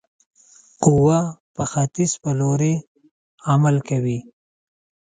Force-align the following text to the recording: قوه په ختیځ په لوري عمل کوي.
قوه 0.83 1.19
په 1.55 1.63
ختیځ 1.71 2.11
په 2.23 2.31
لوري 2.39 2.75
عمل 3.51 3.75
کوي. 3.89 4.19